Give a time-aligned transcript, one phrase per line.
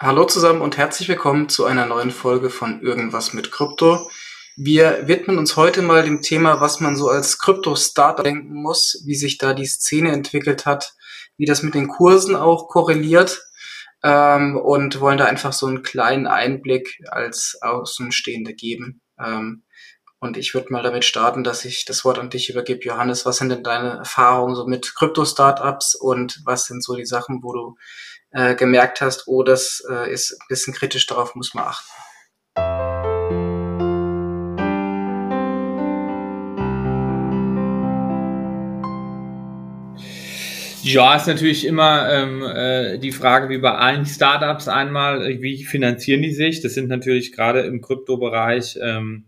[0.00, 4.10] Hallo zusammen und herzlich willkommen zu einer neuen Folge von Irgendwas mit Krypto.
[4.56, 9.14] Wir widmen uns heute mal dem Thema, was man so als Krypto-Startup denken muss, wie
[9.14, 10.94] sich da die Szene entwickelt hat,
[11.36, 13.46] wie das mit den Kursen auch korreliert
[14.02, 19.00] ähm, und wollen da einfach so einen kleinen Einblick als Außenstehende geben.
[19.16, 19.62] Ähm,
[20.18, 22.82] und ich würde mal damit starten, dass ich das Wort an dich übergebe.
[22.82, 27.44] Johannes, was sind denn deine Erfahrungen so mit Krypto-Startups und was sind so die Sachen,
[27.44, 27.76] wo du
[28.34, 31.88] äh, gemerkt hast, oh, das äh, ist ein bisschen kritisch, darauf muss man achten?
[40.82, 46.20] Ja, ist natürlich immer ähm, äh, die Frage, wie bei allen Startups einmal, wie finanzieren
[46.20, 46.60] die sich?
[46.60, 49.24] Das sind natürlich gerade im Kryptobereich ähm,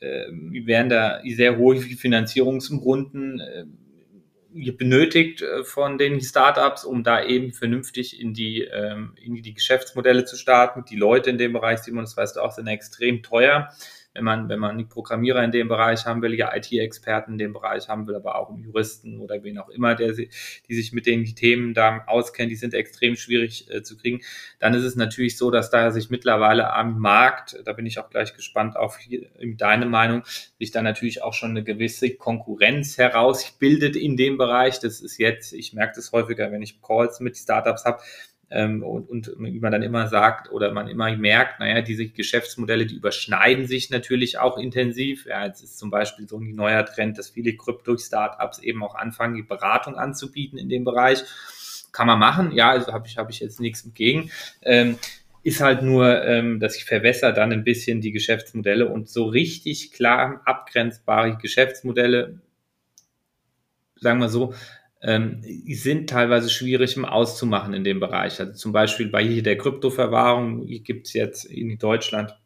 [0.00, 0.26] äh,
[0.66, 3.64] werden da sehr hohe Finanzierungsrunden äh,
[4.52, 10.24] benötigt äh, von den Startups, um da eben vernünftig in die, ähm, in die Geschäftsmodelle
[10.24, 10.84] zu starten.
[10.88, 13.72] Die Leute in dem Bereich, Simon, das weißt du auch, sind extrem teuer
[14.14, 17.88] wenn man, wenn man Programmierer in dem Bereich haben will, ja IT-Experten in dem Bereich
[17.88, 21.74] haben will, aber auch Juristen oder wen auch immer, der, die sich mit den Themen
[21.74, 24.20] da auskennen, die sind extrem schwierig äh, zu kriegen.
[24.58, 28.10] Dann ist es natürlich so, dass da sich mittlerweile am Markt, da bin ich auch
[28.10, 28.98] gleich gespannt auf
[29.40, 30.22] deine Meinung,
[30.58, 34.78] sich da natürlich auch schon eine gewisse Konkurrenz herausbildet in dem Bereich.
[34.80, 38.02] Das ist jetzt, ich merke das häufiger, wenn ich Calls mit Startups habe,
[38.52, 42.84] ähm, und, und wie man dann immer sagt oder man immer merkt, naja, diese Geschäftsmodelle,
[42.84, 45.24] die überschneiden sich natürlich auch intensiv.
[45.26, 49.36] Ja, jetzt ist zum Beispiel so ein neuer Trend, dass viele Krypto-Startups eben auch anfangen,
[49.36, 51.24] die Beratung anzubieten in dem Bereich.
[51.92, 54.30] Kann man machen, ja, also habe ich, hab ich jetzt nichts entgegen.
[54.62, 54.98] Ähm,
[55.42, 59.92] ist halt nur, ähm, dass ich verwässer dann ein bisschen die Geschäftsmodelle und so richtig
[59.92, 62.38] klar abgrenzbare Geschäftsmodelle,
[63.96, 64.54] sagen wir so,
[65.02, 68.38] ähm, sind teilweise schwierig auszumachen in dem Bereich.
[68.38, 72.36] Also zum Beispiel bei hier der Kryptoverwahrung gibt es jetzt in Deutschland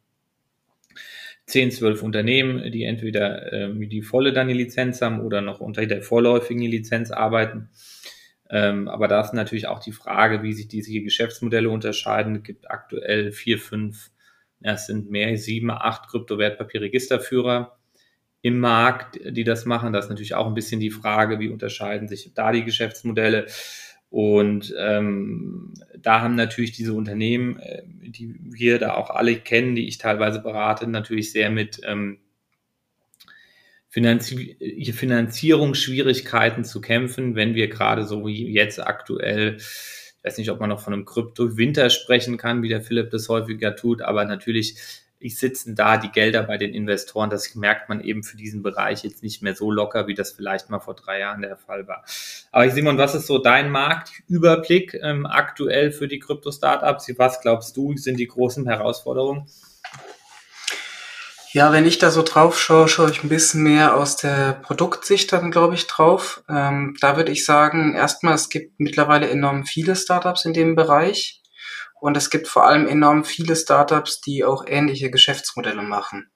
[1.47, 5.87] 10, 12 Unternehmen, die entweder ähm, die volle dann die Lizenz haben oder noch unter
[5.87, 7.69] der vorläufigen Lizenz arbeiten.
[8.49, 12.37] Ähm, aber da ist natürlich auch die Frage, wie sich diese Geschäftsmodelle unterscheiden.
[12.37, 14.11] Es gibt aktuell vier, fünf,
[14.61, 17.77] es sind mehr, sieben, acht Kryptowertpapierregisterführer
[18.47, 19.93] im Markt, die das machen.
[19.93, 23.47] Das ist natürlich auch ein bisschen die Frage, wie unterscheiden sich da die Geschäftsmodelle.
[24.09, 29.89] Und ähm, da haben natürlich diese Unternehmen, äh, die wir da auch alle kennen, die
[29.89, 32.19] ich teilweise berate, natürlich sehr mit ähm,
[33.89, 34.57] Finanzi
[34.93, 40.69] Finanzierungsschwierigkeiten zu kämpfen, wenn wir gerade so wie jetzt aktuell, ich weiß nicht, ob man
[40.69, 44.77] noch von einem Krypto-Winter sprechen kann, wie der Philipp das häufiger tut, aber natürlich
[45.27, 47.31] ich sitzen da die Gelder bei den Investoren.
[47.31, 50.71] Das merkt man eben für diesen Bereich jetzt nicht mehr so locker, wie das vielleicht
[50.71, 52.05] mal vor drei Jahren der Fall war.
[52.53, 57.13] Aber Simon, was ist so dein Marktüberblick ähm, aktuell für die Krypto-Startups?
[57.19, 59.47] Was glaubst du, sind die großen Herausforderungen?
[61.53, 65.33] Ja, wenn ich da so drauf schaue, schaue ich ein bisschen mehr aus der Produktsicht
[65.33, 66.45] dann, glaube ich, drauf.
[66.51, 71.41] Ähm, da würde ich sagen, erstmal, es gibt mittlerweile enorm viele Startups in dem Bereich.
[72.01, 76.31] Und es gibt vor allem enorm viele Startups, die auch ähnliche Geschäftsmodelle machen.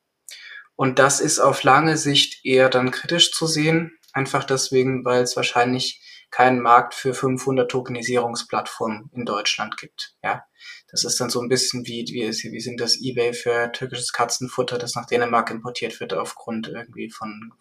[0.75, 3.99] Und das ist auf lange Sicht eher dann kritisch zu sehen.
[4.13, 6.01] Einfach deswegen, weil es wahrscheinlich
[6.31, 10.15] keinen Markt für 500 Tokenisierungsplattformen in Deutschland gibt.
[10.23, 10.45] Ja,
[10.91, 14.79] das ist dann so ein bisschen wie, wie, wie sind das eBay für türkisches Katzenfutter,
[14.79, 17.53] das nach Dänemark importiert wird aufgrund irgendwie von,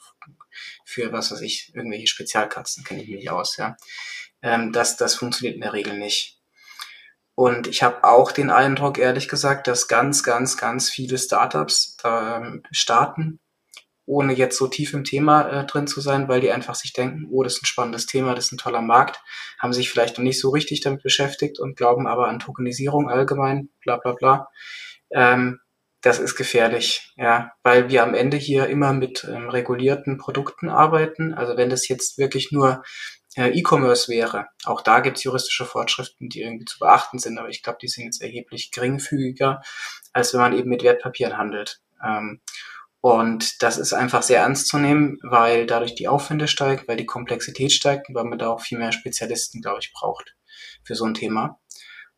[0.86, 3.76] für was weiß ich, irgendwelche Spezialkatzen, kenne ich mich aus, ja.
[4.42, 6.39] Ähm, das, das funktioniert in der Regel nicht.
[7.40, 12.64] Und ich habe auch den Eindruck, ehrlich gesagt, dass ganz, ganz, ganz viele Startups ähm,
[12.70, 13.40] starten,
[14.06, 17.28] ohne jetzt so tief im Thema äh, drin zu sein, weil die einfach sich denken,
[17.32, 19.22] oh, das ist ein spannendes Thema, das ist ein toller Markt,
[19.58, 23.70] haben sich vielleicht noch nicht so richtig damit beschäftigt und glauben aber an Tokenisierung allgemein,
[23.86, 24.50] bla bla bla.
[25.10, 25.62] Ähm,
[26.02, 31.34] das ist gefährlich, ja, weil wir am Ende hier immer mit ähm, regulierten Produkten arbeiten.
[31.34, 32.84] Also wenn das jetzt wirklich nur
[33.48, 34.48] E-Commerce wäre.
[34.66, 37.88] Auch da gibt es juristische Fortschriften, die irgendwie zu beachten sind, aber ich glaube, die
[37.88, 39.62] sind jetzt erheblich geringfügiger,
[40.14, 41.82] als wenn man eben mit Wertpapieren handelt.
[42.04, 42.42] Ähm,
[43.02, 47.06] und das ist einfach sehr ernst zu nehmen, weil dadurch die Aufwände steigen, weil die
[47.06, 50.36] Komplexität steigt und weil man da auch viel mehr Spezialisten, glaube ich, braucht
[50.84, 51.60] für so ein Thema.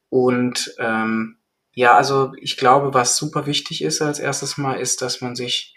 [0.09, 1.37] Und ähm,
[1.73, 5.75] ja, also ich glaube, was super wichtig ist als erstes Mal, ist, dass man sich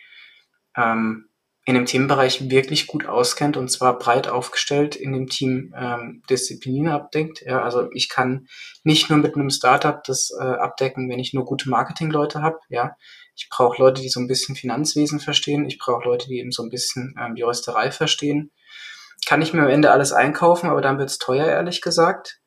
[0.77, 1.29] ähm,
[1.67, 6.93] in dem Themenbereich wirklich gut auskennt und zwar breit aufgestellt in dem Team ähm, Disziplinen
[6.93, 7.41] abdeckt.
[7.41, 8.49] Ja, also ich kann
[8.83, 12.59] nicht nur mit einem Startup das äh, abdecken, wenn ich nur gute Marketingleute habe.
[12.69, 12.97] Ja,
[13.35, 15.65] ich brauche Leute, die so ein bisschen Finanzwesen verstehen.
[15.65, 18.53] Ich brauche Leute, die eben so ein bisschen ähm, Juristerei verstehen.
[19.27, 22.41] Kann ich mir am Ende alles einkaufen, aber dann wird's teuer, ehrlich gesagt.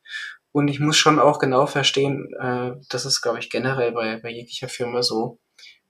[0.52, 4.30] Und ich muss schon auch genau verstehen, äh, das ist, glaube ich, generell bei, bei
[4.30, 5.40] jeglicher Firma so,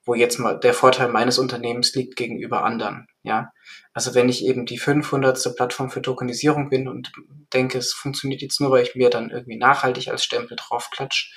[0.09, 3.07] wo jetzt mal der Vorteil meines Unternehmens liegt gegenüber anderen.
[3.23, 3.53] Ja,
[3.93, 5.55] also wenn ich eben die 500.
[5.55, 7.13] Plattform für Tokenisierung bin und
[7.53, 11.31] denke, es funktioniert jetzt nur, weil ich mir dann irgendwie nachhaltig als Stempel draufklatsch,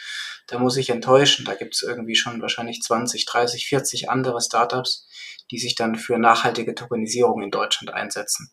[0.47, 1.45] da muss ich enttäuschen.
[1.45, 5.07] Da gibt es irgendwie schon wahrscheinlich 20, 30, 40 andere Startups,
[5.51, 8.51] die sich dann für nachhaltige Tokenisierung in Deutschland einsetzen.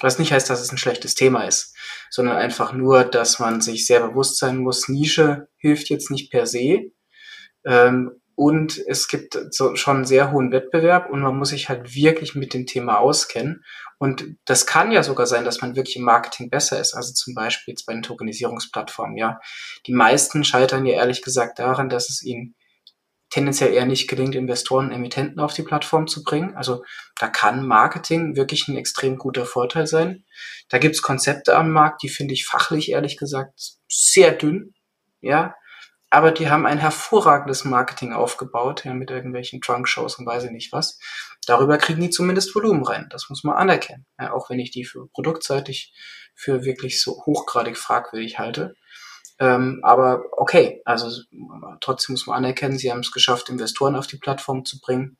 [0.00, 1.74] Was nicht heißt, dass es ein schlechtes Thema ist,
[2.10, 6.46] sondern einfach nur, dass man sich sehr bewusst sein muss, Nische hilft jetzt nicht per
[6.46, 6.92] se.
[7.64, 12.34] Ähm, und es gibt so schon sehr hohen Wettbewerb und man muss sich halt wirklich
[12.34, 13.64] mit dem Thema auskennen.
[13.98, 16.92] Und das kann ja sogar sein, dass man wirklich im Marketing besser ist.
[16.92, 19.40] Also zum Beispiel jetzt bei den Tokenisierungsplattformen, ja.
[19.86, 22.54] Die meisten scheitern ja ehrlich gesagt daran, dass es ihnen
[23.30, 26.54] tendenziell eher nicht gelingt, Investoren, Emittenten auf die Plattform zu bringen.
[26.56, 26.84] Also
[27.18, 30.24] da kann Marketing wirklich ein extrem guter Vorteil sein.
[30.68, 34.74] Da gibt's Konzepte am Markt, die finde ich fachlich ehrlich gesagt sehr dünn.
[35.22, 35.54] Ja,
[36.10, 40.72] aber die haben ein hervorragendes Marketing aufgebaut, ja, mit irgendwelchen Trunk-Shows und weiß ich nicht
[40.72, 40.98] was.
[41.46, 43.08] Darüber kriegen die zumindest Volumen rein.
[43.10, 44.06] Das muss man anerkennen.
[44.20, 45.92] Ja, auch wenn ich die für produktseitig
[46.34, 48.74] für wirklich so hochgradig fragwürdig halte.
[49.38, 51.10] Ähm, aber okay, also
[51.80, 55.18] trotzdem muss man anerkennen, sie haben es geschafft, Investoren auf die Plattform zu bringen.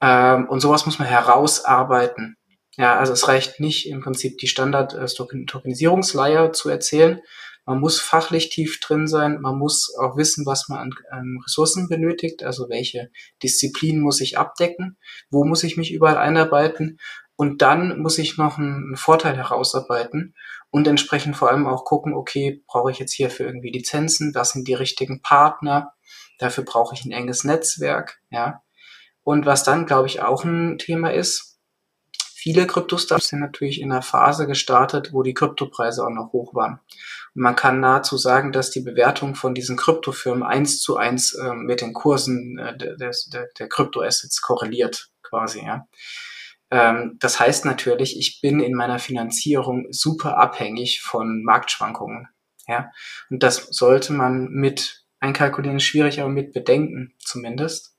[0.00, 2.36] Ähm, und sowas muss man herausarbeiten.
[2.76, 7.20] Ja, also es reicht nicht im Prinzip die Standard-Tokenisierungsleier zu erzählen,
[7.68, 11.86] man muss fachlich tief drin sein, man muss auch wissen, was man an ähm, Ressourcen
[11.86, 13.10] benötigt, also welche
[13.42, 14.96] Disziplinen muss ich abdecken,
[15.28, 16.98] wo muss ich mich überall einarbeiten
[17.36, 20.34] und dann muss ich noch einen, Vorteil herausarbeiten
[20.70, 24.52] und entsprechend vor allem auch gucken, okay, brauche ich jetzt hier für irgendwie Lizenzen, was
[24.52, 25.92] sind die richtigen Partner,
[26.38, 28.62] dafür brauche ich ein enges Netzwerk, ja.
[29.24, 31.57] Und was dann, glaube ich, auch ein Thema ist,
[32.48, 36.80] Viele Krypto-Startups sind natürlich in einer Phase gestartet, wo die Kryptopreise auch noch hoch waren.
[37.34, 41.52] Und man kann nahezu sagen, dass die Bewertung von diesen Kryptofirmen eins zu eins äh,
[41.52, 45.86] mit den Kursen äh, der, Kryptoassets korreliert, quasi, ja.
[46.70, 52.28] Ähm, das heißt natürlich, ich bin in meiner Finanzierung super abhängig von Marktschwankungen,
[52.66, 52.90] ja.
[53.28, 57.94] Und das sollte man mit einkalkulieren, schwierig, aber mit bedenken zumindest.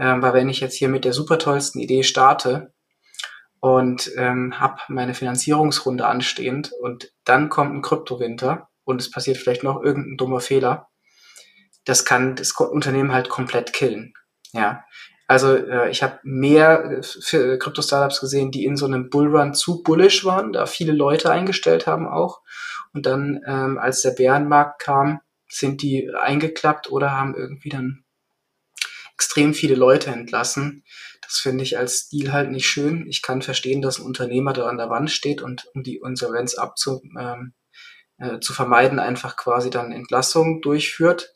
[0.00, 2.73] Ähm, weil wenn ich jetzt hier mit der super tollsten Idee starte,
[3.64, 9.64] und ähm, habe meine Finanzierungsrunde anstehend und dann kommt ein Kryptowinter und es passiert vielleicht
[9.64, 10.88] noch irgendein dummer Fehler,
[11.86, 14.12] das kann das Unternehmen halt komplett killen.
[14.52, 14.84] Ja,
[15.28, 20.26] also äh, ich habe mehr für Krypto-Startups gesehen, die in so einem Bullrun zu bullish
[20.26, 22.42] waren, da viele Leute eingestellt haben auch.
[22.92, 28.03] Und dann, ähm, als der Bärenmarkt kam, sind die eingeklappt oder haben irgendwie dann
[29.14, 30.84] extrem viele Leute entlassen.
[31.22, 33.06] Das finde ich als Stil halt nicht schön.
[33.08, 36.54] Ich kann verstehen, dass ein Unternehmer da an der Wand steht und um die Insolvenz
[36.54, 37.54] abzu, ähm,
[38.18, 41.32] äh, zu vermeiden, einfach quasi dann Entlassung durchführt.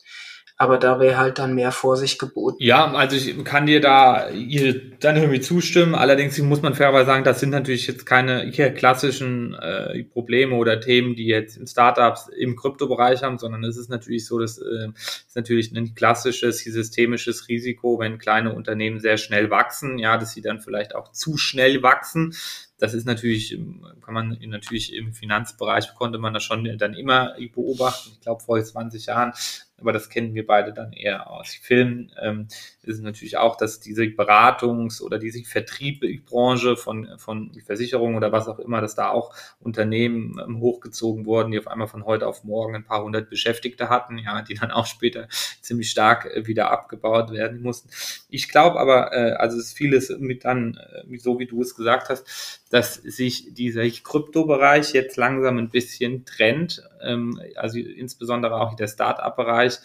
[0.61, 2.57] Aber da wäre halt dann mehr Vorsicht geboten.
[2.59, 5.95] Ja, also ich kann dir da hier dann irgendwie zustimmen.
[5.95, 10.81] Allerdings muss man fairerweise sagen, das sind natürlich jetzt keine hier klassischen äh, Probleme oder
[10.81, 15.37] Themen, die jetzt Startups im Kryptobereich haben, sondern es ist natürlich so, dass äh, ist
[15.37, 20.59] natürlich ein klassisches systemisches Risiko, wenn kleine Unternehmen sehr schnell wachsen, ja, dass sie dann
[20.59, 22.33] vielleicht auch zu schnell wachsen
[22.79, 23.59] das ist natürlich,
[24.01, 28.11] kann man natürlich im Finanzbereich konnte man das schon dann immer beobachten.
[28.13, 29.33] Ich glaube, vor 20 Jahren
[29.79, 32.11] aber das kennen wir beide dann eher aus Filmen.
[32.21, 32.47] Ähm,
[32.89, 38.59] ist natürlich auch, dass diese Beratungs- oder diese Vertriebbranche von, von Versicherungen oder was auch
[38.59, 42.75] immer, dass da auch Unternehmen ähm, hochgezogen wurden, die auf einmal von heute auf morgen
[42.75, 45.27] ein paar hundert Beschäftigte hatten, ja, die dann auch später
[45.61, 47.89] ziemlich stark äh, wieder abgebaut werden mussten.
[48.29, 51.75] Ich glaube aber, äh, also es ist vieles mit dann, äh, so wie du es
[51.75, 58.75] gesagt hast, dass sich dieser Kryptobereich jetzt langsam ein bisschen trennt, ähm, also insbesondere auch
[58.75, 59.79] der Start-up-Bereich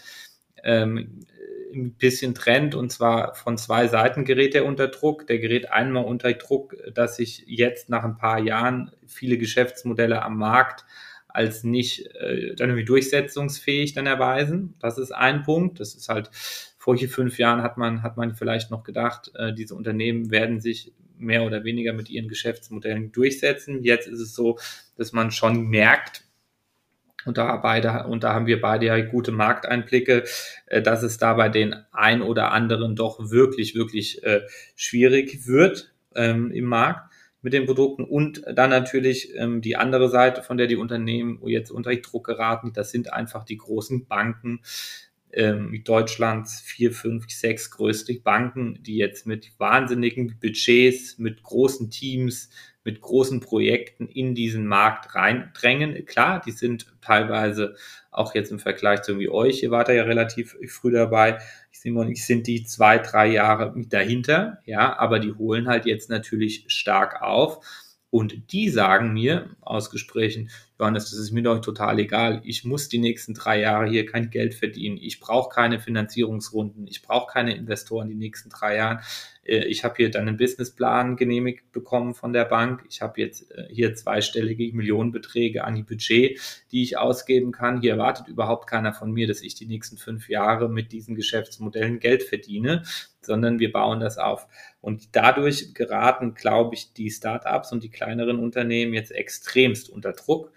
[0.63, 1.21] ähm,
[1.75, 5.27] ein bisschen trennt und zwar von zwei Seiten gerät er unter Druck.
[5.27, 10.39] Der gerät einmal unter Druck, dass sich jetzt nach ein paar Jahren viele Geschäftsmodelle am
[10.39, 10.85] Markt
[11.27, 14.75] als nicht äh, dann irgendwie durchsetzungsfähig dann erweisen.
[14.79, 15.81] Das ist ein Punkt.
[15.81, 16.31] Das ist halt
[16.79, 20.61] vor hier fünf Jahren hat man hat man vielleicht noch gedacht, äh, diese Unternehmen werden
[20.61, 23.83] sich mehr oder weniger mit ihren Geschäftsmodellen durchsetzen.
[23.83, 24.59] Jetzt ist es so,
[24.97, 26.25] dass man schon merkt,
[27.25, 30.25] und da, beide, und da haben wir beide ja gute Markteinblicke,
[30.67, 34.43] äh, dass es da bei den ein oder anderen doch wirklich, wirklich äh,
[34.77, 40.43] schwierig wird ähm, im Markt mit den Produkten und dann natürlich ähm, die andere Seite,
[40.43, 44.61] von der die Unternehmen jetzt unter Druck geraten, das sind einfach die großen Banken,
[45.35, 52.51] ähm, Deutschlands vier, fünf, sechs größte Banken, die jetzt mit wahnsinnigen Budgets, mit großen Teams,
[52.85, 56.05] mit großen Projekten in diesen Markt reindrängen.
[56.07, 57.77] Klar, die sind teilweise
[58.11, 61.39] auch jetzt im Vergleich zu wie euch, ihr wart ja relativ früh dabei.
[61.73, 66.09] Simon, ich sind die zwei, drei Jahre mit dahinter, ja, aber die holen halt jetzt
[66.09, 67.65] natürlich stark auf.
[68.11, 72.41] Und die sagen mir aus Gesprächen, Johannes, das ist mir doch total egal.
[72.45, 74.99] Ich muss die nächsten drei Jahre hier kein Geld verdienen.
[75.01, 76.89] Ich brauche keine Finanzierungsrunden.
[76.89, 79.01] Ich brauche keine Investoren die nächsten drei Jahre.
[79.45, 82.85] Äh, ich habe hier dann einen Businessplan genehmigt bekommen von der Bank.
[82.89, 86.41] Ich habe jetzt äh, hier zweistellige Millionenbeträge an die Budget,
[86.73, 87.81] die ich ausgeben kann.
[87.81, 92.01] Hier erwartet überhaupt keiner von mir, dass ich die nächsten fünf Jahre mit diesen Geschäftsmodellen
[92.01, 92.83] Geld verdiene,
[93.21, 94.47] sondern wir bauen das auf.
[94.81, 100.53] Und dadurch geraten, glaube ich, die Startups und die kleineren Unternehmen jetzt extremst unter Druck.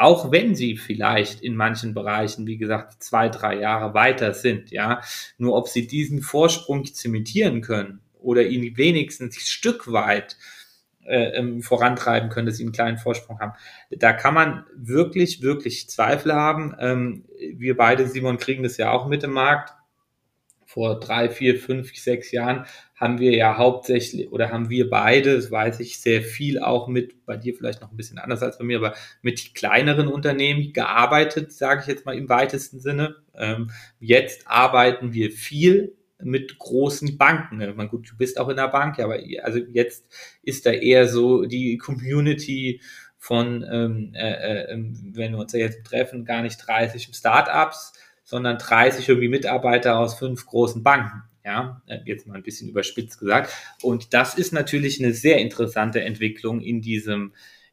[0.00, 5.02] Auch wenn sie vielleicht in manchen Bereichen, wie gesagt, zwei, drei Jahre weiter sind, ja.
[5.36, 10.38] Nur ob sie diesen Vorsprung zementieren können oder ihn wenigstens ein Stück weit
[11.04, 13.52] äh, ähm, vorantreiben können, dass sie einen kleinen Vorsprung haben.
[13.90, 16.74] Da kann man wirklich, wirklich Zweifel haben.
[16.80, 17.26] Ähm,
[17.56, 19.74] wir beide, Simon, kriegen das ja auch mit im Markt
[20.70, 25.50] vor drei, vier, fünf, sechs Jahren haben wir ja hauptsächlich oder haben wir beide, das
[25.50, 28.64] weiß ich, sehr viel auch mit, bei dir vielleicht noch ein bisschen anders als bei
[28.64, 33.16] mir, aber mit kleineren Unternehmen gearbeitet, sage ich jetzt mal im weitesten Sinne.
[33.34, 37.56] Ähm, jetzt arbeiten wir viel mit großen Banken.
[37.56, 37.74] Ne?
[37.74, 40.06] Man, gut, du bist auch in der Bank, aber also jetzt
[40.44, 42.80] ist da eher so die Community
[43.18, 47.92] von, ähm, äh, äh, ähm, wenn wir uns ja jetzt treffen, gar nicht 30 Startups,
[48.30, 51.24] sondern 30 irgendwie Mitarbeiter aus fünf großen Banken.
[51.44, 53.52] Ja, äh, jetzt mal ein bisschen überspitzt gesagt.
[53.82, 57.32] Und das ist natürlich eine sehr interessante Entwicklung in diesem,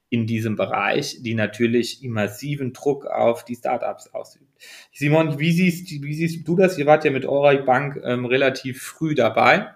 [0.09, 4.51] in diesem Bereich, die natürlich massiven Druck auf die Startups ausübt.
[4.91, 6.75] Simon, wie siehst, wie siehst du das?
[6.79, 9.75] Ihr wart ja mit eurer Bank ähm, relativ früh dabei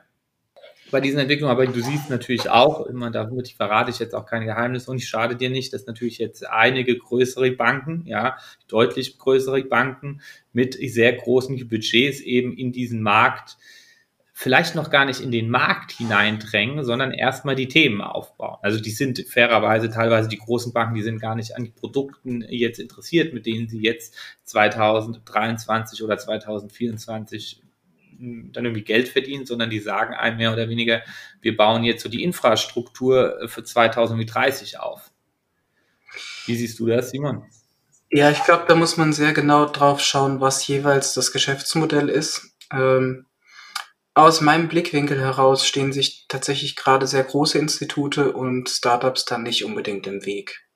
[0.92, 4.46] bei diesen Entwicklungen, aber du siehst natürlich auch, immer damit verrate ich jetzt auch keine
[4.46, 9.64] Geheimnisse und ich schade dir nicht, dass natürlich jetzt einige größere Banken, ja, deutlich größere
[9.64, 10.22] Banken
[10.54, 13.58] mit sehr großen Budgets eben in diesen Markt
[14.42, 18.58] vielleicht noch gar nicht in den Markt hineindrängen, sondern erstmal die Themen aufbauen.
[18.64, 22.44] Also die sind fairerweise teilweise die großen Banken, die sind gar nicht an die Produkten
[22.50, 27.62] jetzt interessiert, mit denen sie jetzt 2023 oder 2024
[28.22, 31.02] dann irgendwie Geld verdienen, sondern die sagen einem mehr oder weniger,
[31.42, 35.12] wir bauen jetzt so die Infrastruktur für 2030 auf.
[36.46, 37.44] Wie siehst du das, Simon?
[38.10, 42.54] Ja, ich glaube, da muss man sehr genau drauf schauen, was jeweils das Geschäftsmodell ist.
[42.72, 43.26] Ähm,
[44.14, 49.64] aus meinem Blickwinkel heraus stehen sich tatsächlich gerade sehr große Institute und Startups dann nicht
[49.64, 50.68] unbedingt im Weg.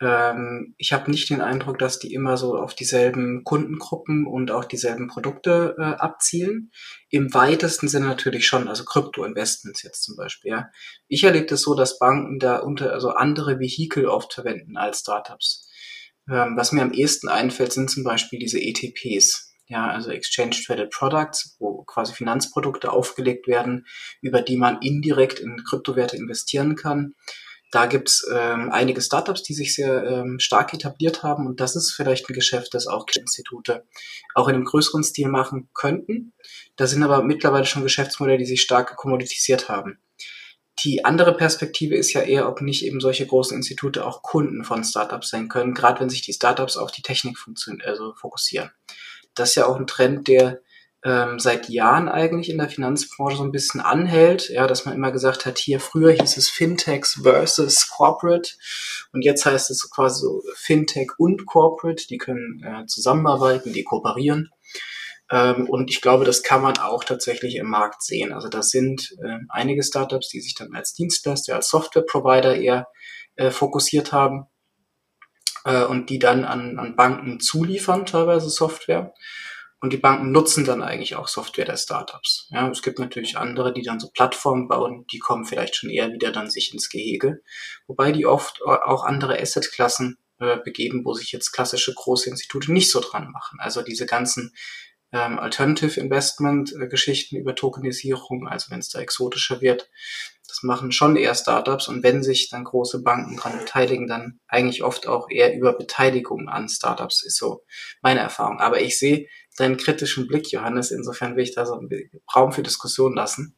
[0.00, 4.64] Ähm, ich habe nicht den Eindruck, dass die immer so auf dieselben Kundengruppen und auch
[4.64, 6.70] dieselben Produkte äh, abzielen.
[7.10, 10.52] Im weitesten Sinne natürlich schon, also Krypto-Investments jetzt zum Beispiel.
[10.52, 10.70] Ja.
[11.08, 15.68] Ich erlebe das so, dass Banken da unter also andere Vehikel oft verwenden als Startups.
[16.30, 19.48] Ähm, was mir am ehesten einfällt, sind zum Beispiel diese ETPs.
[19.66, 23.86] Ja, also Exchange Traded Products, wo quasi Finanzprodukte aufgelegt werden,
[24.22, 27.14] über die man indirekt in Kryptowerte investieren kann.
[27.70, 31.92] Da gibt's ähm, einige Startups, die sich sehr ähm, stark etabliert haben und das ist
[31.92, 33.84] vielleicht ein Geschäft, das auch Institute
[34.34, 36.32] auch in einem größeren Stil machen könnten.
[36.76, 39.98] Da sind aber mittlerweile schon Geschäftsmodelle, die sich stark kommoditisiert haben.
[40.84, 44.84] Die andere Perspektive ist ja eher, ob nicht eben solche großen Institute auch Kunden von
[44.84, 47.36] Startups sein können, gerade wenn sich die Startups auf die Technik
[47.84, 48.70] also fokussieren.
[49.34, 50.62] Das ist ja auch ein Trend, der
[51.08, 55.10] ähm, seit Jahren eigentlich in der Finanzbranche so ein bisschen anhält, ja, dass man immer
[55.10, 58.50] gesagt hat, hier früher hieß es Fintechs versus Corporate
[59.14, 64.50] und jetzt heißt es quasi so Fintech und Corporate, die können äh, zusammenarbeiten, die kooperieren.
[65.30, 68.34] Ähm, und ich glaube, das kann man auch tatsächlich im Markt sehen.
[68.34, 72.86] Also das sind äh, einige Startups, die sich dann als Dienstleister, als Software-Provider eher
[73.36, 74.44] äh, fokussiert haben
[75.64, 79.14] äh, und die dann an, an Banken zuliefern, teilweise Software.
[79.80, 82.48] Und die Banken nutzen dann eigentlich auch Software der Startups.
[82.50, 86.12] Ja, es gibt natürlich andere, die dann so Plattformen bauen, die kommen vielleicht schon eher
[86.12, 87.42] wieder dann sich ins Gehege.
[87.86, 92.90] Wobei die oft auch andere Assetklassen äh, begeben, wo sich jetzt klassische große Institute nicht
[92.90, 93.58] so dran machen.
[93.60, 94.52] Also diese ganzen
[95.12, 99.88] ähm, Alternative Investment äh, Geschichten über Tokenisierung, also wenn es da exotischer wird,
[100.46, 104.82] das machen schon eher Startups und wenn sich dann große Banken dran beteiligen, dann eigentlich
[104.82, 107.64] oft auch eher über Beteiligung an Startups, ist so
[108.00, 108.58] meine Erfahrung.
[108.60, 109.26] Aber ich sehe
[109.60, 110.90] deinen kritischen Blick, Johannes.
[110.90, 111.80] Insofern will ich da so
[112.34, 113.54] Raum für Diskussion lassen.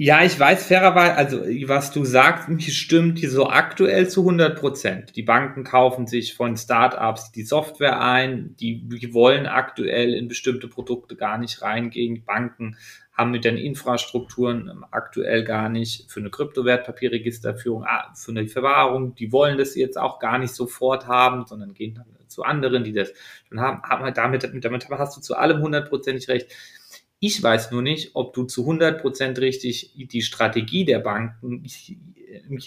[0.00, 5.16] Ja, ich weiß fairerweise, also was du sagst, stimmt hier so aktuell zu 100 Prozent.
[5.16, 10.68] Die Banken kaufen sich von Startups die Software ein, die, die wollen aktuell in bestimmte
[10.68, 12.22] Produkte gar nicht reingehen.
[12.24, 12.76] Banken
[13.18, 19.14] haben mit den Infrastrukturen ähm, aktuell gar nicht für eine Kryptowertpapierregisterführung, ah, für eine Verwahrung,
[19.16, 22.92] die wollen das jetzt auch gar nicht sofort haben, sondern gehen dann zu anderen, die
[22.92, 23.12] das
[23.48, 23.82] schon haben.
[23.82, 26.52] Aber damit, damit hast du zu allem hundertprozentig recht.
[27.18, 31.64] Ich weiß nur nicht, ob du zu 100% richtig die Strategie der Banken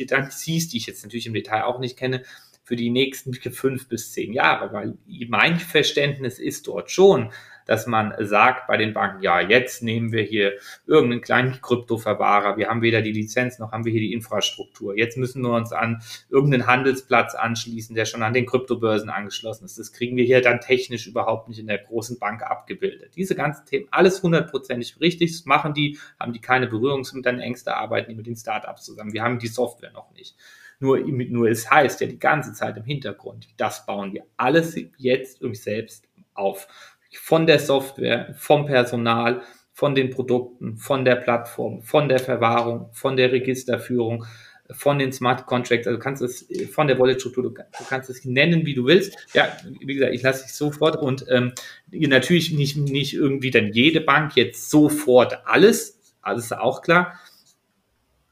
[0.09, 2.23] dann siehst, die ich jetzt natürlich im Detail auch nicht kenne,
[2.63, 7.31] für die nächsten fünf bis zehn Jahre, weil mein Verständnis ist dort schon,
[7.71, 12.67] dass man sagt bei den Banken, ja, jetzt nehmen wir hier irgendeinen kleinen Kryptoverwahrer, wir
[12.67, 14.97] haben weder die Lizenz noch haben wir hier die Infrastruktur.
[14.97, 19.79] Jetzt müssen wir uns an irgendeinen Handelsplatz anschließen, der schon an den Kryptobörsen angeschlossen ist.
[19.79, 23.13] Das kriegen wir hier dann technisch überhaupt nicht in der großen Bank abgebildet.
[23.15, 27.39] Diese ganzen Themen, alles hundertprozentig richtig, das machen die, haben die keine Berührungs- und dann
[27.39, 29.13] Ängste, arbeiten die mit den Startups zusammen.
[29.13, 30.35] Wir haben die Software noch nicht.
[30.81, 35.41] Nur, nur es heißt ja die ganze Zeit im Hintergrund, das bauen wir alles jetzt
[35.41, 36.67] irgendwie selbst auf
[37.13, 39.41] von der Software, vom Personal,
[39.73, 44.25] von den Produkten, von der Plattform, von der Verwahrung, von der Registerführung,
[44.73, 47.53] von den Smart Contracts, also kannst es von der Wallet-Struktur, du
[47.89, 49.17] kannst es nennen, wie du willst.
[49.33, 51.53] Ja, wie gesagt, ich lasse dich sofort und ähm,
[51.91, 57.19] natürlich nicht, nicht irgendwie dann jede Bank jetzt sofort alles, alles ist auch klar.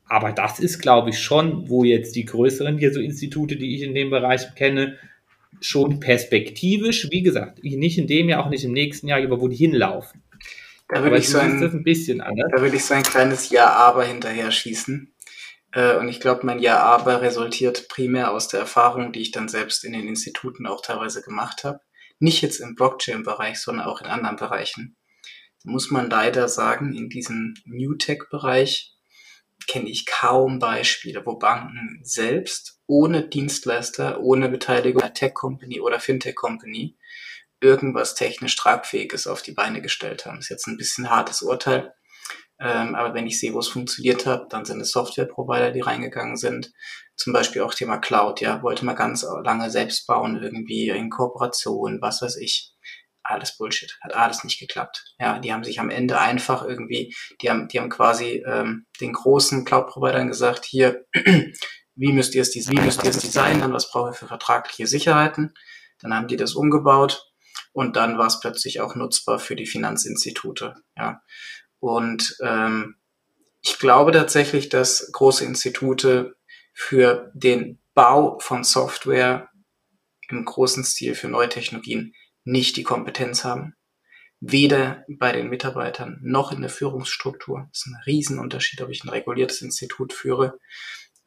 [0.05, 3.83] Aber das ist, glaube ich, schon, wo jetzt die größeren hier so Institute, die ich
[3.83, 4.98] in dem Bereich kenne,
[5.62, 9.48] schon perspektivisch, wie gesagt, nicht in dem Jahr, auch nicht im nächsten Jahr, über wo
[9.48, 10.24] die hinlaufen.
[10.88, 12.51] Da würde ich so ein, ein bisschen anders.
[12.56, 15.13] Da würde ich so ein kleines Ja-Aber hinterher schießen.
[15.74, 19.84] Äh, und ich glaube, mein Ja-Aber resultiert primär aus der Erfahrung, die ich dann selbst
[19.86, 21.79] in den Instituten auch teilweise gemacht habe.
[22.18, 24.98] Nicht jetzt im Blockchain-Bereich, sondern auch in anderen Bereichen.
[25.63, 28.96] Da muss man leider sagen, in diesem New Tech-Bereich
[29.67, 36.97] kenne ich kaum Beispiele, wo Banken selbst ohne Dienstleister, ohne Beteiligung einer Tech-Company oder Fintech-Company
[37.61, 40.39] irgendwas technisch Tragfähiges auf die Beine gestellt haben.
[40.39, 41.93] Ist jetzt ein bisschen hartes Urteil.
[42.61, 46.35] Ähm, aber wenn ich sehe, wo es funktioniert hat, dann sind es Software-Provider, die reingegangen
[46.35, 46.71] sind.
[47.15, 51.99] Zum Beispiel auch Thema Cloud, ja, wollte man ganz lange selbst bauen, irgendwie in Kooperation,
[52.01, 52.73] was weiß ich
[53.29, 55.13] alles Bullshit, hat alles nicht geklappt.
[55.19, 59.13] Ja, die haben sich am Ende einfach irgendwie, die haben, die haben quasi ähm, den
[59.13, 61.05] großen Cloud-Providern gesagt, hier,
[61.96, 65.53] wie müsst ihr es, wie müsst ihr es designen, was braucht ihr für vertragliche Sicherheiten.
[66.01, 67.29] Dann haben die das umgebaut
[67.74, 70.75] und dann war es plötzlich auch nutzbar für die Finanzinstitute.
[70.98, 71.22] Ja,
[71.79, 72.96] und ähm,
[73.61, 76.35] ich glaube tatsächlich, dass große Institute
[76.74, 79.50] für den Bau von Software
[80.29, 83.75] im großen Stil für neue Technologien nicht die Kompetenz haben.
[84.41, 87.67] Weder bei den Mitarbeitern noch in der Führungsstruktur.
[87.71, 90.57] Das ist ein Riesenunterschied, ob ich ein reguliertes Institut führe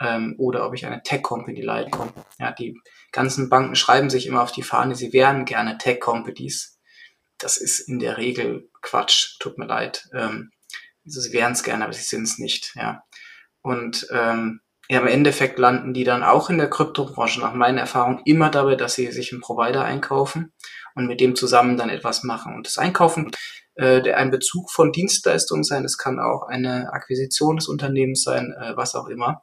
[0.00, 1.90] ähm, oder ob ich eine Tech-Company leite.
[2.38, 2.80] Ja, die
[3.12, 6.78] ganzen Banken schreiben sich immer auf die Fahne, sie wären gerne Tech-Companies.
[7.38, 10.08] Das ist in der Regel Quatsch, tut mir leid.
[10.14, 10.50] Ähm,
[11.04, 12.74] also sie wären es gerne, aber sie sind es nicht.
[12.76, 13.02] Ja.
[13.60, 18.20] Und ähm, ja, im Endeffekt landen die dann auch in der Kryptobranche nach meiner Erfahrung
[18.24, 20.52] immer dabei, dass sie sich einen Provider einkaufen
[20.94, 22.54] und mit dem zusammen dann etwas machen.
[22.54, 23.30] Und das Einkaufen,
[23.74, 28.54] äh, der ein Bezug von Dienstleistungen sein, es kann auch eine Akquisition des Unternehmens sein,
[28.60, 29.42] äh, was auch immer.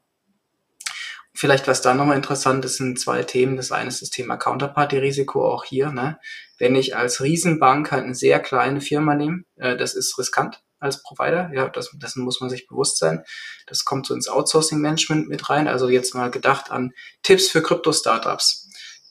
[1.33, 3.55] Vielleicht, was da nochmal interessant ist, sind zwei Themen.
[3.55, 5.89] Das eine ist das Thema Counterparty-Risiko auch hier.
[5.91, 6.19] Ne?
[6.57, 11.01] Wenn ich als Riesenbank halt eine sehr kleine Firma nehme, äh, das ist riskant als
[11.01, 11.49] Provider.
[11.53, 13.23] Ja, das, dessen muss man sich bewusst sein.
[13.67, 15.67] Das kommt so ins Outsourcing-Management mit rein.
[15.67, 18.68] Also jetzt mal gedacht an Tipps für Krypto-Startups.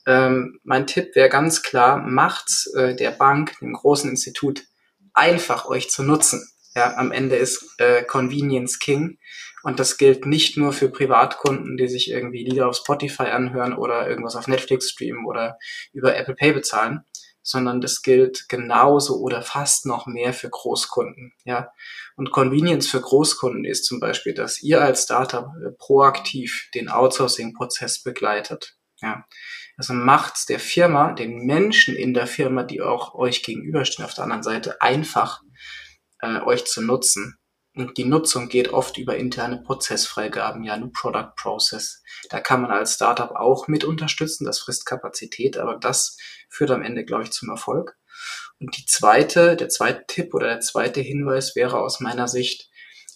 [0.09, 4.63] Ähm, mein Tipp wäre ganz klar, macht äh, der Bank, dem großen Institut,
[5.13, 6.51] einfach euch zu nutzen.
[6.73, 9.19] Ja, am Ende ist äh, Convenience King.
[9.61, 14.09] Und das gilt nicht nur für Privatkunden, die sich irgendwie Lieder auf Spotify anhören oder
[14.09, 15.59] irgendwas auf Netflix streamen oder
[15.93, 17.01] über Apple Pay bezahlen,
[17.43, 21.33] sondern das gilt genauso oder fast noch mehr für Großkunden.
[21.43, 21.71] Ja,
[22.15, 28.01] und Convenience für Großkunden ist zum Beispiel, dass ihr als Startup äh, proaktiv den Outsourcing-Prozess
[28.01, 28.75] begleitet.
[29.01, 29.25] Ja,
[29.79, 34.25] also macht's der Firma, den Menschen in der Firma, die auch euch gegenüberstehen auf der
[34.25, 35.39] anderen Seite, einfach
[36.19, 37.37] äh, euch zu nutzen.
[37.77, 42.03] Und die Nutzung geht oft über interne Prozessfreigaben, ja, New Product Process.
[42.29, 46.17] Da kann man als Startup auch mit unterstützen, das frisst Kapazität, aber das
[46.49, 47.95] führt am Ende, glaube ich, zum Erfolg.
[48.59, 52.68] Und die zweite, der zweite Tipp oder der zweite Hinweis wäre aus meiner Sicht,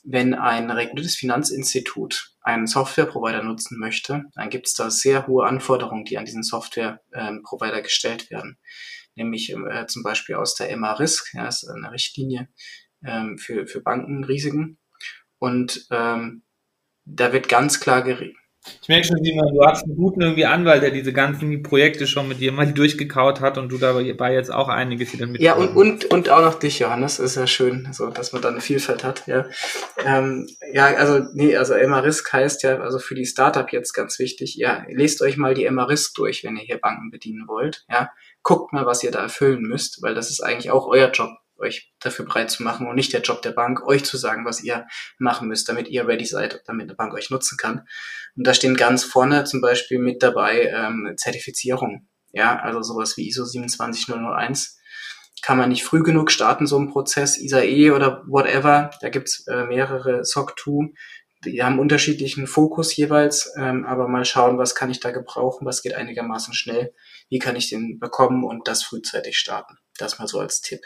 [0.03, 6.03] wenn ein reguliertes Finanzinstitut einen Software-Provider nutzen möchte, dann gibt es da sehr hohe Anforderungen,
[6.03, 8.59] die an diesen Software-Provider gestellt werden.
[9.15, 12.49] Nämlich äh, zum Beispiel aus der MA-Risk, ja, ist eine Richtlinie
[13.05, 14.79] ähm, für, für Bankenrisiken.
[15.39, 16.43] Und ähm,
[17.05, 18.35] da wird ganz klar geredet.
[18.81, 22.27] Ich merke schon, Simon, du hast einen guten irgendwie Anwalt, der diese ganzen Projekte schon
[22.27, 25.41] mit dir mal durchgekaut hat und du dabei jetzt auch einiges wieder mit.
[25.41, 28.49] Ja, und, und, und auch noch dich, Johannes, ist ja schön, so, dass man da
[28.49, 29.45] eine Vielfalt hat, ja.
[30.05, 34.55] Ähm, ja, also, nee, also Emma-Risk heißt ja, also für die Startup jetzt ganz wichtig,
[34.55, 38.11] ja, lest euch mal die Emma-Risk durch, wenn ihr hier Banken bedienen wollt, ja.
[38.43, 41.93] Guckt mal, was ihr da erfüllen müsst, weil das ist eigentlich auch euer Job euch
[41.99, 44.87] dafür bereit zu machen und nicht der Job der Bank, euch zu sagen, was ihr
[45.17, 47.85] machen müsst, damit ihr ready seid, damit eine Bank euch nutzen kann.
[48.35, 52.07] Und da stehen ganz vorne zum Beispiel mit dabei ähm, Zertifizierung.
[52.31, 54.79] Ja, also sowas wie ISO 27001
[55.43, 58.91] kann man nicht früh genug starten, so ein Prozess, ISAE oder whatever.
[59.01, 60.93] Da gibt's äh, mehrere SOC 2,
[61.45, 65.81] die haben unterschiedlichen Fokus jeweils, ähm, aber mal schauen, was kann ich da gebrauchen, was
[65.81, 66.93] geht einigermaßen schnell,
[67.29, 69.77] wie kann ich den bekommen und das frühzeitig starten.
[69.97, 70.81] Das mal so als Tipp.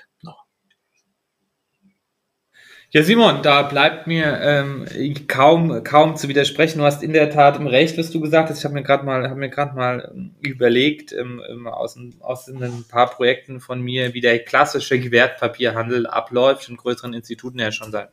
[2.91, 4.85] Ja, Simon, da bleibt mir ähm,
[5.27, 6.79] kaum kaum zu widersprechen.
[6.79, 8.59] Du hast in der Tat im Recht, was du gesagt hast.
[8.59, 12.47] Ich habe mir gerade mal habe mir gerade mal ähm, überlegt ähm, ähm, aus, aus
[12.47, 17.91] ein paar Projekten von mir, wie der klassische Wertpapierhandel abläuft in größeren Instituten ja schon
[17.91, 18.11] seit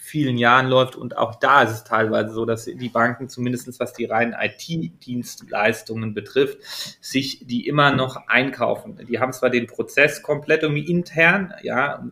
[0.00, 3.94] vielen Jahren läuft und auch da ist es teilweise so, dass die Banken zumindestens was
[3.94, 6.58] die reinen IT-Dienstleistungen betrifft,
[7.00, 8.98] sich die immer noch einkaufen.
[9.08, 12.06] Die haben zwar den Prozess komplett irgendwie intern, ja,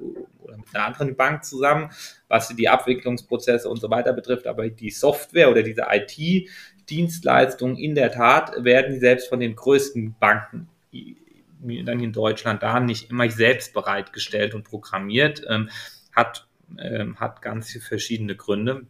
[0.66, 1.90] mit einer anderen Bank zusammen,
[2.28, 8.12] was die Abwicklungsprozesse und so weiter betrifft, aber die Software oder diese IT-Dienstleistungen in der
[8.12, 10.68] Tat werden selbst von den größten Banken
[11.62, 15.70] dann in Deutschland da nicht immer selbst bereitgestellt und programmiert, ähm,
[16.14, 16.46] hat
[16.78, 18.86] ähm, hat ganz verschiedene Gründe.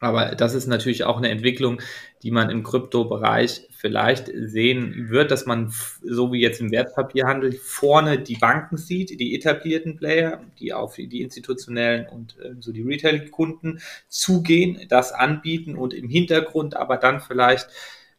[0.00, 1.80] Aber das ist natürlich auch eine Entwicklung,
[2.22, 8.18] die man im Kryptobereich vielleicht sehen wird, dass man, so wie jetzt im Wertpapierhandel, vorne
[8.18, 13.80] die Banken sieht, die etablierten Player, die auf die institutionellen und äh, so die Retail-Kunden
[14.08, 17.68] zugehen, das anbieten und im Hintergrund aber dann vielleicht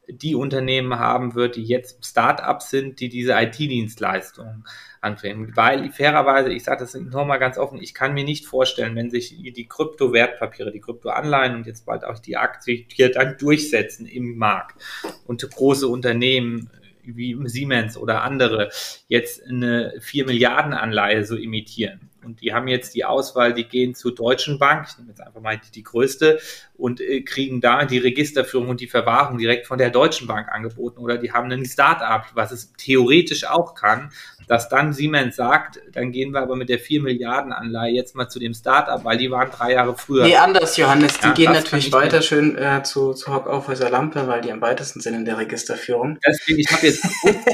[0.09, 4.65] die Unternehmen haben wird, die jetzt Start-ups sind, die diese IT-Dienstleistungen
[5.01, 5.55] anfangen.
[5.55, 9.35] Weil fairerweise, ich sage das nochmal ganz offen, ich kann mir nicht vorstellen, wenn sich
[9.37, 14.81] die Krypto-Wertpapiere, die Krypto-Anleihen und jetzt bald auch die Aktie hier dann durchsetzen im Markt
[15.25, 16.69] und große Unternehmen
[17.03, 18.69] wie Siemens oder andere
[19.07, 23.95] jetzt eine 4 Milliarden Anleihe so imitieren und die haben jetzt die Auswahl, die gehen
[23.95, 26.39] zur Deutschen Bank, ich nehme jetzt einfach mal die, die größte,
[26.79, 30.99] und äh, kriegen da die Registerführung und die Verwahrung direkt von der Deutschen Bank angeboten.
[30.99, 34.11] Oder die haben ein Start-up, was es theoretisch auch kann,
[34.47, 38.29] dass dann Siemens sagt, dann gehen wir aber mit der 4 Milliarden Anleihe jetzt mal
[38.29, 40.23] zu dem Start-up, weil die waren drei Jahre früher.
[40.23, 41.19] Nee, anders, Johannes.
[41.19, 45.01] Die ja, gehen natürlich weiter schön äh, zu, zu Hockaufhäuser Lampe, weil die am weitesten
[45.01, 46.17] sind in der Registerführung.
[46.25, 47.05] Deswegen, ich habe jetzt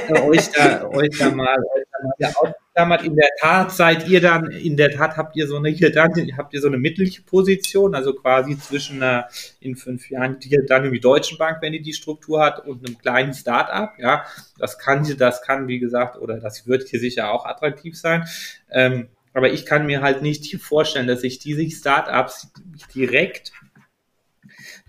[0.09, 1.85] euch, da, euch da mal, euch
[2.19, 3.03] da mal ja, ausgeklammert.
[3.03, 6.11] In der Tat seid ihr dann, in der Tat habt ihr so eine, hier dann,
[6.37, 9.27] habt ihr so eine mittlere Position, also quasi zwischen einer,
[9.59, 12.97] in fünf Jahren, die dann irgendwie Deutschen Bank, wenn die die Struktur hat, und einem
[12.97, 14.25] kleinen Start-up, ja.
[14.57, 18.25] Das kann, das kann, wie gesagt, oder das wird hier sicher auch attraktiv sein.
[18.71, 22.53] Ähm, aber ich kann mir halt nicht vorstellen, dass sich diese Startups
[22.93, 23.51] direkt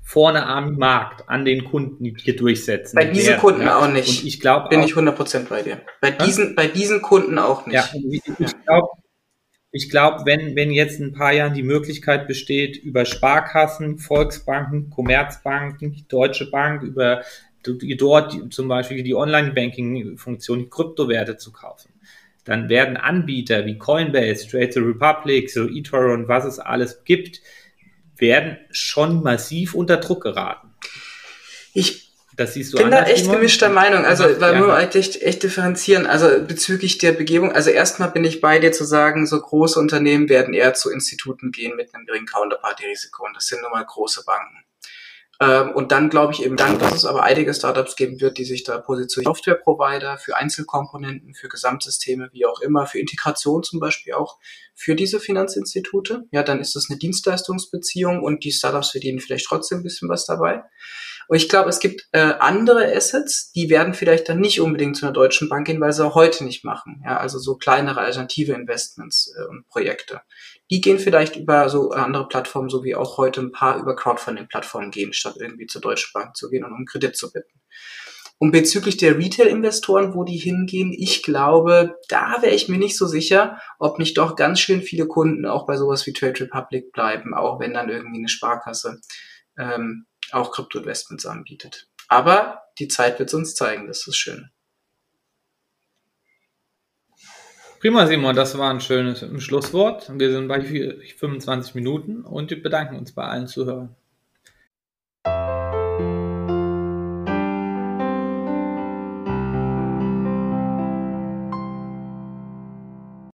[0.06, 2.94] vorne am Markt, an den Kunden hier durchsetzen.
[2.94, 3.76] Bei diesen werden, Kunden ja.
[3.76, 4.20] auch nicht.
[4.22, 5.80] Und ich glaube, bin ich 100% bei dir.
[6.00, 7.74] Bei diesen, bei diesen Kunden auch nicht.
[7.74, 8.88] Ja, ich glaube,
[9.72, 14.90] ich glaube, wenn, wenn jetzt in ein paar Jahren die Möglichkeit besteht, über Sparkassen, Volksbanken,
[14.90, 17.22] Commerzbanken, die Deutsche Bank, über
[17.64, 21.92] dort zum Beispiel die Online-Banking-Funktion, die Kryptowerte zu kaufen,
[22.44, 27.40] dann werden Anbieter wie Coinbase, Trade the Republic, so eToro und was es alles gibt,
[28.16, 30.74] werden schon massiv unter Druck geraten.
[31.72, 34.04] Ich das siehst du bin da echt gemischter Meinung.
[34.04, 36.06] Also, weil wir halt echt, echt differenzieren.
[36.06, 37.50] Also, bezüglich der Begebung.
[37.50, 41.50] Also, erstmal bin ich bei dir zu sagen, so große Unternehmen werden eher zu Instituten
[41.50, 43.24] gehen mit einem geringen Counterparty-Risiko.
[43.24, 44.65] Und das sind nun mal große Banken.
[45.40, 48.44] Ähm, und dann glaube ich eben dann, dass es aber einige Startups geben wird, die
[48.44, 49.34] sich da positionieren.
[49.34, 54.38] Software-Provider für Einzelkomponenten, für Gesamtsysteme, wie auch immer, für Integration zum Beispiel auch
[54.74, 56.24] für diese Finanzinstitute.
[56.30, 60.24] Ja, dann ist das eine Dienstleistungsbeziehung und die Startups verdienen vielleicht trotzdem ein bisschen was
[60.24, 60.62] dabei.
[61.28, 65.06] Und ich glaube, es gibt äh, andere Assets, die werden vielleicht dann nicht unbedingt zu
[65.06, 67.02] einer deutschen Bank gehen, weil sie auch heute nicht machen.
[67.04, 70.20] Ja, also so kleinere alternative Investments äh, und Projekte.
[70.70, 74.90] Die gehen vielleicht über so andere Plattformen, so wie auch heute ein paar über Crowdfunding-Plattformen
[74.90, 77.60] gehen, statt irgendwie zur Deutschen Bank zu gehen und um Kredit zu bitten.
[78.38, 83.06] Und bezüglich der Retail-Investoren, wo die hingehen, ich glaube, da wäre ich mir nicht so
[83.06, 87.32] sicher, ob nicht doch ganz schön viele Kunden auch bei sowas wie Trade Republic bleiben,
[87.32, 89.00] auch wenn dann irgendwie eine Sparkasse
[89.58, 91.88] ähm, auch Krypto-Investments anbietet.
[92.08, 94.50] Aber die Zeit wird uns zeigen, das ist schön.
[97.80, 100.10] Prima, Simon, das war ein schönes Schlusswort.
[100.18, 103.94] Wir sind bei 25 Minuten und wir bedanken uns bei allen Zuhörern.